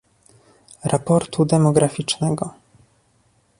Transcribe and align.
raportu 0.83 1.45
demograficznego 1.45 2.45